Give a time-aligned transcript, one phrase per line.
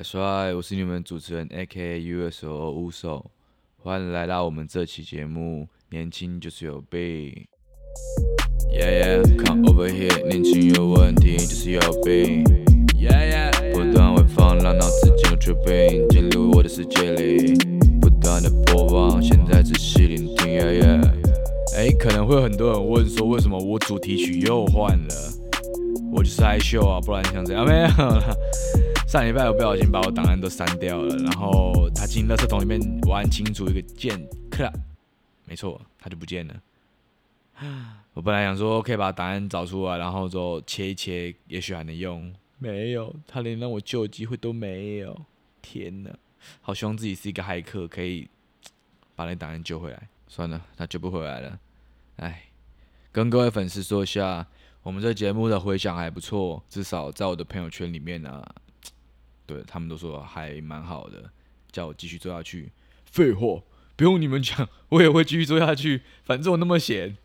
[0.00, 2.02] That's right，我是你们主持人 A.K.A.
[2.02, 2.70] U.S.O.
[2.70, 3.30] 乌手，
[3.82, 5.68] 欢迎来到我们这期节目。
[5.90, 7.46] 年轻就是有病
[8.72, 12.42] ，Yeah yeah，come over here，年轻有问题就是有病
[12.96, 17.52] ，Yeah yeah，不断回放让脑子进入 tripping，进入我的世界里，
[18.00, 21.12] 不断的播放，现在仔细聆听，Yeah yeah。
[21.76, 25.14] 哎，可能会有很多人问说，为什么我主题曲又换了？
[26.10, 27.66] 我就是害羞啊，不然想怎样？
[27.66, 28.34] 没有了。
[29.10, 34.16] 上礼拜我不小心把我档案都删掉了，然后他进垃圾桶里面，我按清楚一个键，
[34.48, 34.72] 咔，
[35.46, 36.54] 没错，他就不见了。
[38.14, 42.32] 我本来想说可以把档案找出来，然后就切一切，也许还能用。
[42.58, 45.20] 没有，他连让我救的机会都没有。
[45.60, 46.16] 天哪，
[46.62, 48.28] 好希望自己是一个骇客，可以
[49.16, 50.08] 把那档案救回来。
[50.28, 51.58] 算了，他救不回来了。
[52.18, 52.44] 哎，
[53.10, 54.46] 跟各位粉丝说一下，
[54.84, 58.46] 我们这节目的回响还不错，至少在我的朋友圈里面呢。
[59.52, 61.30] 对他们都说还蛮好的，
[61.72, 62.70] 叫我继续做下去。
[63.04, 63.62] 废话，
[63.96, 66.02] 不用你们讲，我也会继续做下去。
[66.22, 67.16] 反正我那么闲，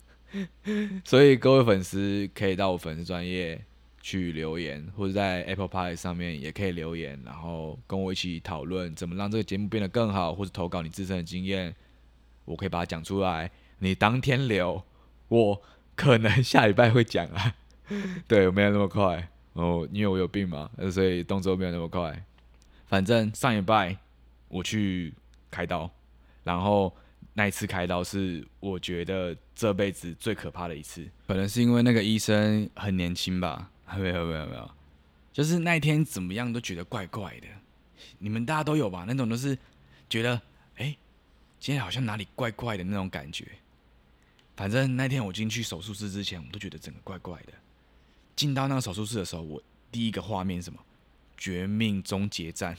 [1.04, 3.64] 所以各位粉丝可以到我粉丝专业
[4.02, 11.74] 去留言，或者在 Apple Pie 上面也可以留言，然后跟我一起讨论怎么让这个节目变得更好，或者投稿你自身的经验，
[12.44, 13.50] 我可以把它讲出来。
[13.78, 14.84] 你当天留，
[15.28, 15.62] 我
[15.94, 17.54] 可能下礼拜会讲啊。
[18.28, 19.30] 对，我没有那么快。
[19.54, 22.24] 哦，因为我有病嘛，所以动作没有那么快。
[22.86, 23.96] 反正上一拜
[24.48, 25.12] 我去
[25.50, 25.90] 开刀，
[26.44, 26.94] 然后
[27.34, 31.06] 那一次开刀是我觉得这辈子最可怕的一次。
[31.26, 33.70] 可能是因为那个医生很年轻吧？
[33.96, 34.70] 没有没有没有，
[35.32, 37.46] 就是那一天怎么样都觉得怪怪的。
[38.18, 39.04] 你们大家都有吧？
[39.06, 39.56] 那种都是
[40.08, 40.40] 觉得
[40.76, 40.96] 哎，
[41.58, 43.46] 今天好像哪里怪怪的那种感觉。
[44.56, 47.52] 反正那天我进去手术室之前，我都觉得整个怪怪的。
[48.38, 50.78] 进到那个手术室的时候，我第一个画面是什么？
[51.36, 52.76] 绝命终结战，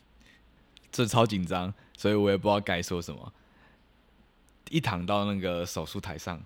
[0.90, 3.30] 这超紧张，所以我也不知道该说什么。
[4.70, 6.36] 一躺到那个手术台上，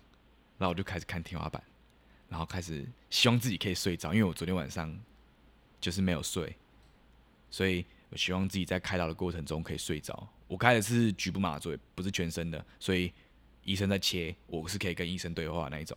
[0.58, 1.62] 然后我就开始看天花板，
[2.28, 4.92] 然后开始希望自己可以睡着，因为我昨天晚上
[5.80, 6.56] 就是没有睡，
[7.52, 10.28] 所以我希望自己在开刀的过程中可以睡着。
[10.48, 13.12] 我开的是局部麻醉，不是全身的，所以
[13.62, 15.96] 医生在切，我是可以跟医生对话那一种。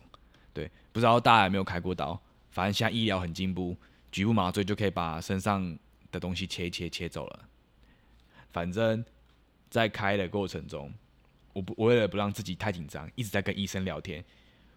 [0.52, 2.20] 对，不知道大家有没有开过刀？
[2.58, 3.76] 反正现在医疗很进步，
[4.10, 5.78] 局部麻醉就可以把身上
[6.10, 7.48] 的东西切一切切走了。
[8.50, 9.04] 反正，
[9.70, 10.92] 在开的过程中，
[11.52, 14.24] 我不我为了不让自己太紧张，一直在跟医生聊天。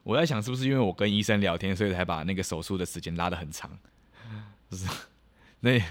[0.03, 3.75] 我在想，是不是因为我跟医生聊天，所以才把那个手术的时间拉得很长？
[4.69, 4.88] 不是，
[5.62, 5.81] 那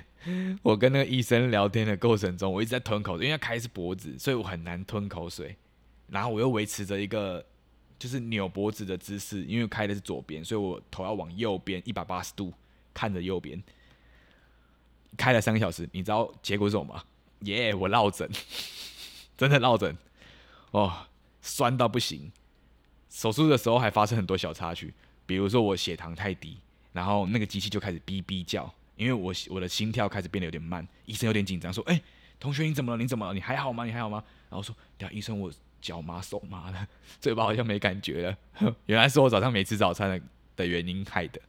[0.63, 5.57] 我跟那个医生聊天的过程中，我一直在吞口水，因为开是脖子，所以我很难吞口水。
[6.07, 7.45] 然后我又维持着一个。
[8.01, 12.51] 就是扭脖子的姿势，因为开的是左边，所以我头要往右边一百八十度
[12.95, 13.63] 看着右边。
[15.19, 17.05] 开了三个小时，你知道结果是什么吗？
[17.41, 18.27] 耶，我落枕，
[19.37, 19.95] 真的落枕，
[20.71, 21.07] 哦，
[21.43, 22.33] 酸到不行。
[23.11, 24.95] 手术的时候还发生很多小插曲，
[25.27, 26.57] 比如说我血糖太低，
[26.95, 30.87] 然后那个机器就开始哔哔叫，因为我我的心跳开始变得有点慢。
[31.05, 32.01] 医生有点紧张，说：“哎，
[32.39, 33.03] 同学你怎么了？
[33.03, 33.35] 你怎么了？
[33.35, 33.85] 你还好吗？
[33.85, 36.87] 你还好吗？”然后说：“对啊，医生我。”脚麻手麻的，
[37.21, 38.75] 嘴巴好像没感觉了。
[38.87, 40.21] 原来是我早上没吃早餐的
[40.57, 41.41] 的原因害的，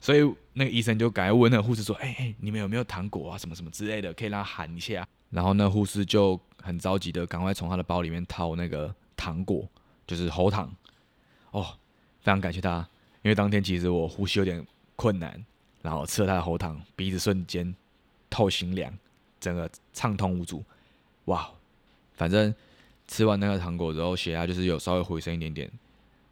[0.00, 3.38] 所以那个医生就赶快问那个护士说：“哎哎，你们有没有糖果啊？
[3.38, 9.68] 什么什么之类的，可以让他喊一下。”然后那护士就很着急的赶快从他的包里面掏那个糖果，
[10.06, 10.74] 就是喉糖。
[11.52, 11.78] 哦，
[12.20, 12.78] 非常感谢他，
[13.22, 14.66] 因为当天其实我呼吸有点
[14.96, 15.44] 困难，
[15.82, 17.72] 然后吃了他的喉糖，鼻子瞬间
[18.28, 18.92] 透心凉，
[19.38, 20.64] 整个畅通无阻。
[21.26, 21.48] 哇，
[22.14, 22.52] 反正。
[23.10, 25.68] 吃完那个糖果之后，血压就是有稍微回升一点点，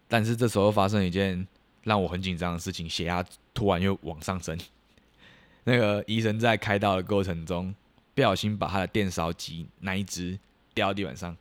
[0.07, 1.45] 但是这时候发生一件
[1.83, 4.57] 让我很紧张的事情，血压突然又往上升。
[5.65, 7.75] 那个医生在开刀的过程中，
[8.15, 10.39] 不小心把他的电烧机那一只
[10.73, 11.37] 掉到地板上。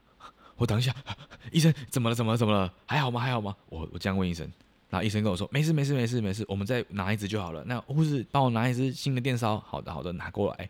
[0.56, 0.92] 我等一下，
[1.52, 2.14] 医生怎么了？
[2.14, 2.38] 怎么了？
[2.38, 2.72] 怎么了？
[2.86, 3.20] 还好吗？
[3.20, 3.54] 还好吗？
[3.68, 4.50] 我我这样问医生，
[4.88, 7.62] 然后医生跟我说：没事，没事，没事，没事，我们再拿一只就好了。
[7.66, 9.60] 那护士帮我拿一只新的电烧。
[9.60, 10.68] 好的，好的，拿过来。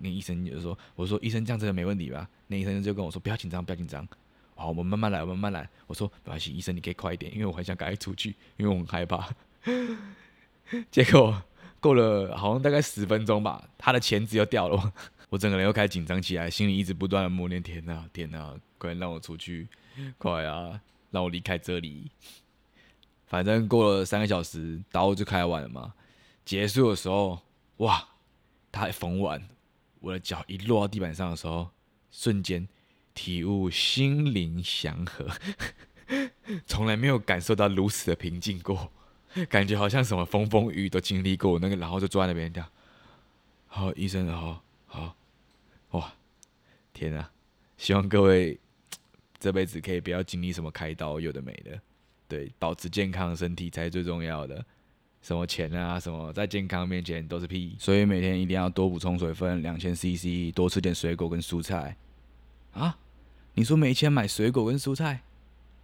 [0.00, 4.06] 那医生就说：“我说医生这样真的没问题吧？”那医生就跟我说：“不要紧张，不要紧张。
[4.54, 9.28] 好，我们慢慢来，慢慢来。”我说：“没关系，医生你可以快一点，因为我很想赶快出去，因为我很害怕。”
[10.90, 11.42] 结果
[11.80, 14.92] 过了好像大概十分钟吧，他的钳子又掉了，
[15.30, 19.68] 我整个人又开始紧张起来，心里一直不断的默念：“天哪，天哪，快让我出去，
[20.18, 20.80] 快啊，
[21.10, 22.10] 让我离开这里。”
[23.26, 25.94] 反正过了三个小时，刀就开完了嘛。
[26.44, 27.40] 结束的时候，
[27.78, 28.06] 哇，
[28.70, 29.42] 他还缝完。
[30.02, 31.70] 我的脚一落到地板上的时候，
[32.10, 32.68] 瞬间
[33.14, 35.28] 体悟心灵祥和，
[36.66, 38.92] 从来没有感受到如此的平静过，
[39.48, 42.68] 感觉好像什么风风雨雨都经历过那个，然后就坐在那边这样，
[43.68, 45.16] 好，医生好，好，
[45.92, 46.12] 哇，
[46.92, 47.30] 天啊！
[47.78, 48.58] 希望各位
[49.38, 51.80] 这辈子可以不要经历什么开刀，有的没的，
[52.26, 54.64] 对，保持健康的身体才是最重要的。
[55.22, 57.76] 什么钱啊，什么在健康面前都是屁。
[57.78, 61.96] 所以每天一定要多补充水分，两千 CC，多吃点水果跟蔬菜。
[62.72, 62.98] 啊？
[63.54, 65.22] 你说没钱买水果跟蔬菜，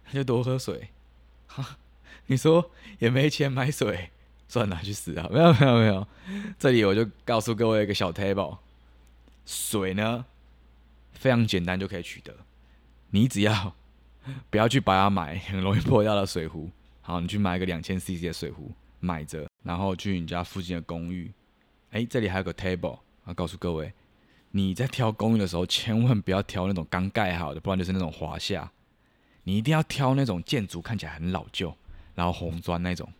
[0.07, 0.89] 那就多喝水。
[1.47, 1.77] 哈？
[2.25, 2.69] 你说
[2.99, 4.09] 也没钱买水，
[4.47, 5.27] 算了，去死啊！
[5.31, 6.07] 没有没有没有，
[6.59, 8.57] 这里我就告诉各位一个小 table，
[9.45, 10.25] 水呢
[11.13, 12.35] 非常简单就可以取得，
[13.09, 13.75] 你只要
[14.51, 16.69] 不要去把它买很容易破掉的水壶，
[17.01, 18.71] 好，你去买一个两千 CC 的水壶。
[18.99, 21.31] 买着，然后去你家附近的公寓。
[21.91, 23.91] 哎，这里还有个 table，啊，告诉各位，
[24.51, 28.71] 你在挑公寓的时候，千万不要挑那种刚盖好的，不然就是那种华夏。
[29.43, 31.75] 你一定要挑那种建筑看起来很老旧，
[32.13, 33.11] 然后红砖那种，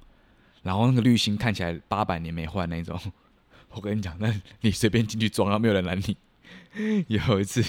[0.62, 3.00] 然后那个滤芯看起来八百年没换那种。
[3.72, 6.16] 我跟你讲，那你随便进去装，然后没有人拦你。
[7.08, 7.64] 有一次，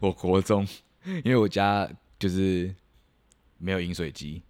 [0.00, 0.64] 我国中，
[1.04, 2.72] 因为我家就是
[3.58, 4.42] 没有饮水机，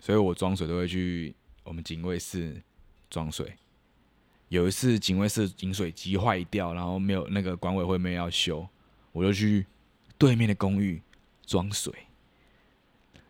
[0.00, 1.34] 所以我装水都会去。
[1.68, 2.62] 我们警卫室
[3.10, 3.54] 装水，
[4.48, 8.66] 有一次警卫室饮水机坏掉，然后没有那个管委会没有要修，
[9.12, 9.66] 我就去
[10.16, 11.00] 对面的公寓
[11.44, 11.92] 装水，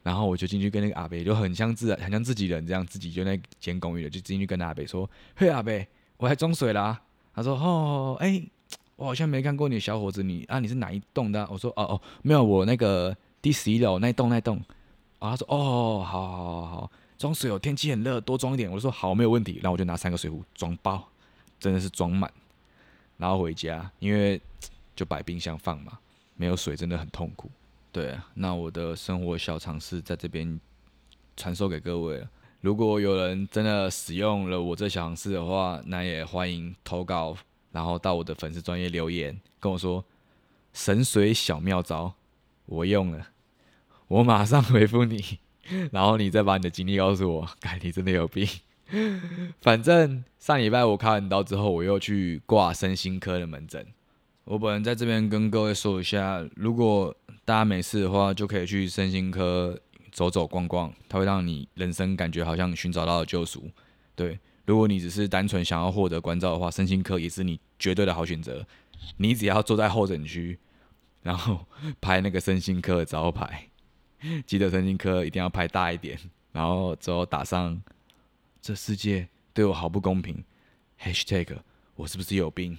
[0.05, 7.03] 然后我就进去跟那个阿北就很像自很像自己人这样，自己就那间公寓的，就进去跟阿北说：“嘿，阿北，我还装水啦。”
[7.35, 8.41] 他说：“哦，哎，
[8.95, 14.63] 我好像没看过你小伙子，你啊你是哪一栋的？”我说：“哦哦，没有，我那个第十一楼那栋那栋。”
[15.19, 18.71] 啊，他说：“哦，好好好好。”装水哦，天气很热，多装一点。
[18.71, 19.55] 我就说好，没有问题。
[19.61, 21.07] 然后我就拿三个水壶装包，
[21.59, 22.33] 真的是装满，
[23.17, 24.41] 然后回家，因为
[24.95, 25.99] 就摆冰箱放嘛，
[26.37, 27.51] 没有水真的很痛苦。
[27.91, 30.61] 对啊，那我的生活小常识在这边
[31.37, 32.31] 传授给各位了。
[32.61, 37.37] 如果有人真的使用了我这小常识的话，那也欢迎投稿，
[37.73, 40.05] 然后到我的粉丝专业留言跟我说
[40.73, 42.15] 神水小妙招，
[42.67, 43.27] 我用了，
[44.07, 45.41] 我马上回复你。
[45.93, 48.47] 然后你再把你的经历告诉我， 该你真的有病。
[49.61, 53.87] 反正上礼拜我开完刀之后，我又去挂身心科的门诊。
[54.45, 59.79] 我本人在这边跟各位说一下，如果大家没事的话，就可以去身心科
[60.11, 63.71] 走走逛逛，它会让你人生感觉好像寻找到了救赎。
[64.15, 68.67] 对，如果你只是单纯想要获得关照的话，身心科也是你绝对的好选择。
[69.19, 70.59] 你只要坐在候诊区，
[71.23, 71.67] 然后
[72.01, 73.68] 拍那个身心科的招牌。
[74.47, 76.19] 记得神经科一定要拍大一点，
[76.53, 77.81] 然后之后打上
[78.61, 80.43] “这世界对我好不公平
[81.01, 81.57] ”，#hashtag
[81.95, 82.77] 我是不是有病？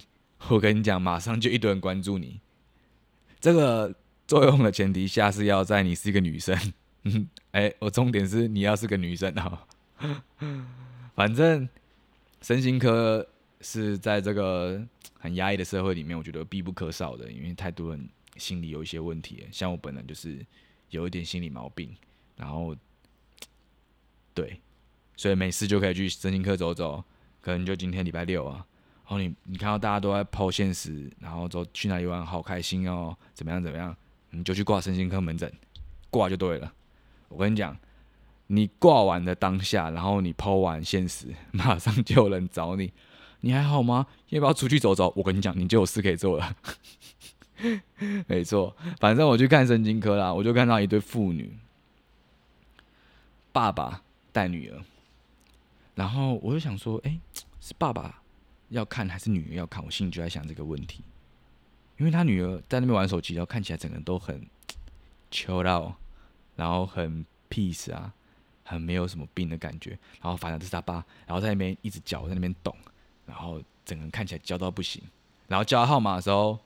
[0.48, 2.40] 我跟你讲，马上就一堆人关注你。
[3.40, 3.94] 这个
[4.26, 6.56] 作用的前提下是要在你是一个女生。
[7.52, 9.66] 哎，我重点是你要是个女生啊。
[11.16, 11.68] 反正
[12.42, 13.26] 身心科
[13.62, 14.86] 是在这个
[15.18, 19.46] 很压抑的社会里面，我觉得必不可少的，因为太多人心里有一些问题。
[19.50, 20.44] 像我本人就是。
[20.90, 21.96] 有一点心理毛病，
[22.36, 22.76] 然后，
[24.34, 24.60] 对，
[25.16, 27.02] 所以没事就可以去神经科走走。
[27.40, 28.56] 可能就今天礼拜六啊，
[29.04, 33.96] 然后你你看到大家都在抛现实，然后走去哪里玩，好开心哦，怎么样怎么样，
[34.28, 35.50] 你就去挂神经科门诊，
[36.10, 36.70] 挂就对了。
[37.28, 37.74] 我跟你讲，
[38.48, 42.92] 你挂完的当下，然后你抛完现实， 马上就有人找你，
[43.40, 44.06] 你还好吗？
[44.28, 45.10] 要不要出去走走？
[45.16, 46.56] 我跟你讲，你就有事可以做了。
[48.26, 51.58] 没错，反正我去看神经科啦，我就看到一对父女，
[53.52, 54.02] 爸爸
[54.32, 54.82] 带女儿，
[55.94, 57.18] 然后我就想说，哎，
[57.60, 58.22] 是爸爸
[58.68, 59.84] 要看还是女儿要看？
[59.84, 61.02] 我心里就在想这个问题，
[61.98, 64.46] 因为他女儿在那边玩手机，然后看起来整个人都很
[65.30, 65.92] chill out，
[66.56, 68.12] 然后很 peace 啊，
[68.64, 69.90] 很没有什么病的感觉，
[70.22, 72.74] 然后反正就是他爸，然后在那边一直叫，在那边动，
[73.26, 75.02] 然后整个人看起来焦到不行，
[75.48, 76.58] 然后叫号码的时候。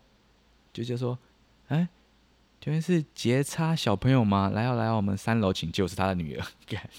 [0.75, 1.17] 就就说，
[1.69, 1.89] 哎，
[2.61, 4.51] 这边是杰差小朋友吗？
[4.53, 5.71] 来哦来哦，我们三楼请。
[5.71, 6.47] 就是他的女儿。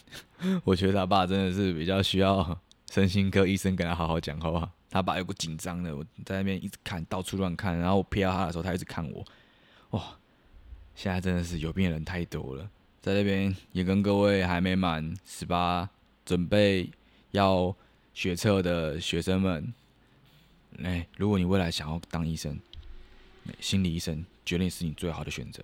[0.64, 2.58] 我觉得他爸真的是比较需要
[2.90, 4.72] 身心科医生跟他好好讲话。
[4.90, 9.26] 他爸有个紧张的，我在那边一直看到处乱看，然后我瞥到他的时候，他一直看我。
[9.90, 10.18] 哇，
[10.96, 12.70] 现在真的是有病的人太多了。
[13.02, 15.90] 在那边也跟各位还没满十八，
[16.26, 16.90] 准备
[17.32, 17.76] 要
[18.14, 19.74] 学测的学生们，
[20.82, 22.58] 哎，如果你未来想要当医生。
[23.60, 25.64] 心理医生绝对是你最好的选择。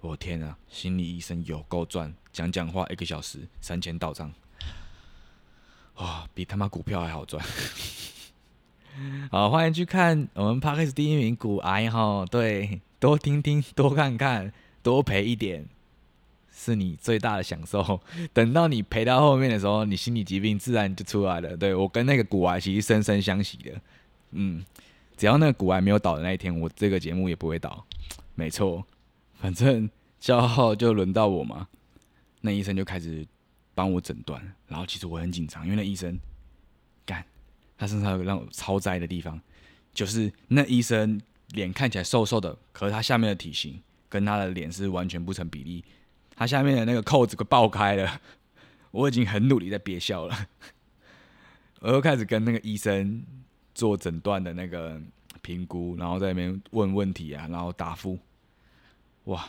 [0.00, 4.32] 我天啊，心理医生有够赚，讲讲话一个小时三千到账，
[5.96, 7.44] 哇，比他妈股票还好赚。
[9.30, 14.52] 好，欢迎去看我们 p a r k e s 第一名股癌哈，对，多听听，多看看，
[14.84, 15.66] 多赔一点，
[16.52, 18.00] 是你最大的享受。
[18.32, 21.56] 等到你赔到后面的时候，你心理疾病自然就出来了。
[21.56, 23.80] 对我跟那个股癌其实深深相惜的，
[24.30, 24.64] 嗯。
[25.18, 27.84] 只要那个骨癌没有倒的那一天，我这个节目也不会倒。
[28.36, 28.86] 没错，
[29.34, 31.66] 反正消耗就轮到我嘛。
[32.40, 33.26] 那医生就开始
[33.74, 36.16] 帮我诊断，然后其实我很紧张，因为那医生
[37.04, 37.24] 干，
[37.76, 39.40] 他身上有个让我超栽的地方，
[39.92, 45.84] 就是那医生脸看起来瘦瘦的，可是他下面的体型跟他的脸是完全不成比例，
[46.36, 48.20] 他下面的那个扣子快爆开了，
[48.92, 50.46] 我已经很努力在憋笑了，
[51.80, 53.24] 我又开始跟那个医生
[53.78, 55.00] 做诊断的那个
[55.40, 58.18] 评估，然后在那边问问题啊，然后答复，
[59.26, 59.48] 哇！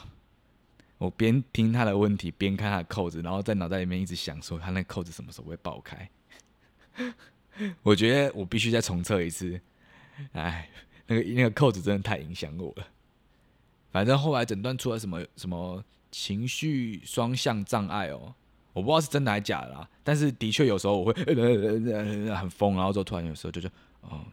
[0.99, 6.07] 我边听他的问题，边看他的扣子，然后在脑袋里面一直想说他那扣子什么时候会爆开。
[7.81, 9.59] 我觉得我必须再重测一次。
[10.33, 10.69] 哎，
[11.07, 12.85] 那个那个扣子真的太影响我了。
[13.91, 18.35] 反正后来诊断出了什么什么情绪双向障碍哦，
[18.73, 19.89] 我不知道是真的还是假的啦。
[20.03, 21.13] 但是的确有时候我会
[22.35, 23.69] 很疯，然后就突然有时候就就
[24.01, 24.25] 哦，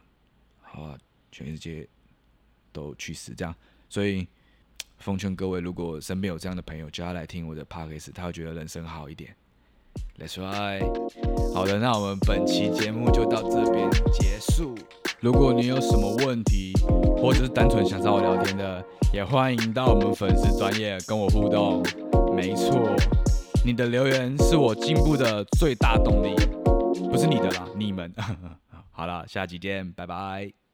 [0.61, 0.97] 好啊，
[1.31, 1.87] 全世界
[2.71, 3.55] 都去死这样，
[3.89, 4.27] 所以。
[4.99, 9.29] 奉劝各位，如果身边有这样的朋友，叫他来听我的 podcast，他会觉得人生好一点。
[10.17, 10.81] Let's try。
[11.53, 14.75] 好的，那我们本期节目就到这边结束。
[15.19, 16.73] 如果你有什么问题，
[17.21, 18.83] 或者是单纯想找我聊天的，
[19.13, 21.83] 也欢迎到我们粉丝专业跟我互动。
[22.35, 22.83] 没错，
[23.63, 26.33] 你的留言是我进步的最大动力，
[27.11, 28.11] 不是你的啦，你们。
[28.97, 30.66] 好了，下期见，拜拜。